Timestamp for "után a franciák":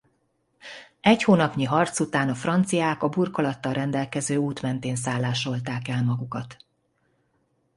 1.99-3.03